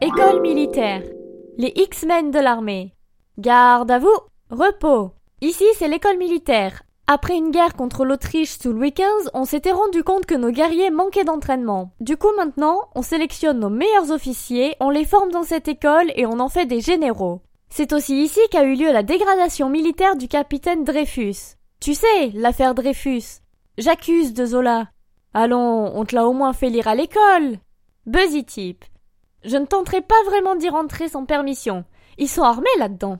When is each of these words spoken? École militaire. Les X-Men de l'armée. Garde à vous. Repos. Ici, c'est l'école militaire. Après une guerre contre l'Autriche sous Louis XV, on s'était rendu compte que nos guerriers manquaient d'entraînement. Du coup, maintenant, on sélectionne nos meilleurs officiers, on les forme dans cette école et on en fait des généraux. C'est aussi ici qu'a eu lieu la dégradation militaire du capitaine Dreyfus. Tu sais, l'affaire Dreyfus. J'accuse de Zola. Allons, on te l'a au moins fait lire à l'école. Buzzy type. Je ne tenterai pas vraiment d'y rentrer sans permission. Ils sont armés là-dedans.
École 0.00 0.42
militaire. 0.42 1.02
Les 1.56 1.72
X-Men 1.74 2.30
de 2.30 2.38
l'armée. 2.38 2.94
Garde 3.36 3.90
à 3.90 3.98
vous. 3.98 4.16
Repos. 4.48 5.10
Ici, 5.40 5.64
c'est 5.74 5.88
l'école 5.88 6.18
militaire. 6.18 6.84
Après 7.08 7.34
une 7.34 7.50
guerre 7.50 7.74
contre 7.74 8.04
l'Autriche 8.04 8.56
sous 8.60 8.72
Louis 8.72 8.92
XV, 8.92 9.28
on 9.34 9.44
s'était 9.44 9.72
rendu 9.72 10.04
compte 10.04 10.24
que 10.24 10.36
nos 10.36 10.52
guerriers 10.52 10.92
manquaient 10.92 11.24
d'entraînement. 11.24 11.90
Du 11.98 12.16
coup, 12.16 12.30
maintenant, 12.36 12.82
on 12.94 13.02
sélectionne 13.02 13.58
nos 13.58 13.70
meilleurs 13.70 14.12
officiers, 14.12 14.76
on 14.78 14.90
les 14.90 15.04
forme 15.04 15.32
dans 15.32 15.42
cette 15.42 15.66
école 15.66 16.12
et 16.14 16.26
on 16.26 16.38
en 16.38 16.48
fait 16.48 16.66
des 16.66 16.80
généraux. 16.80 17.40
C'est 17.68 17.92
aussi 17.92 18.22
ici 18.22 18.40
qu'a 18.52 18.62
eu 18.62 18.76
lieu 18.76 18.92
la 18.92 19.02
dégradation 19.02 19.68
militaire 19.68 20.14
du 20.14 20.28
capitaine 20.28 20.84
Dreyfus. 20.84 21.56
Tu 21.80 21.94
sais, 21.94 22.30
l'affaire 22.34 22.76
Dreyfus. 22.76 23.40
J'accuse 23.78 24.32
de 24.32 24.46
Zola. 24.46 24.90
Allons, 25.34 25.90
on 25.92 26.04
te 26.04 26.14
l'a 26.14 26.28
au 26.28 26.32
moins 26.32 26.52
fait 26.52 26.70
lire 26.70 26.86
à 26.86 26.94
l'école. 26.94 27.58
Buzzy 28.06 28.44
type. 28.44 28.84
Je 29.44 29.56
ne 29.56 29.66
tenterai 29.66 30.00
pas 30.02 30.22
vraiment 30.26 30.56
d'y 30.56 30.68
rentrer 30.68 31.08
sans 31.08 31.24
permission. 31.24 31.84
Ils 32.18 32.28
sont 32.28 32.42
armés 32.42 32.66
là-dedans. 32.78 33.16